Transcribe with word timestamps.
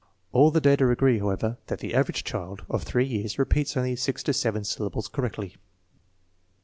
All 0.31 0.49
the 0.49 0.59
data 0.59 0.89
agree, 0.89 1.19
however, 1.19 1.59
that 1.67 1.77
the 1.77 1.93
average 1.93 2.23
child 2.23 2.63
of 2.71 2.81
3 2.81 3.05
years 3.05 3.37
repeats 3.37 3.77
only 3.77 3.95
six 3.95 4.23
to 4.23 4.33
seven 4.33 4.63
syllables 4.63 5.07
correctly. 5.07 5.57